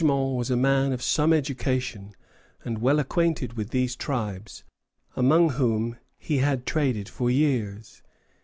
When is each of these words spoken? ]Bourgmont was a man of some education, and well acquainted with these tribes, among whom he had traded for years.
]Bourgmont 0.01 0.35
was 0.35 0.49
a 0.49 0.55
man 0.57 0.93
of 0.93 1.03
some 1.03 1.31
education, 1.31 2.15
and 2.65 2.81
well 2.81 2.97
acquainted 2.97 3.53
with 3.53 3.69
these 3.69 3.95
tribes, 3.95 4.63
among 5.15 5.49
whom 5.51 5.95
he 6.17 6.39
had 6.39 6.65
traded 6.65 7.07
for 7.07 7.29
years. 7.29 8.01